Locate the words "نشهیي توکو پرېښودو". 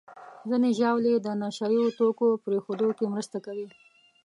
1.41-2.87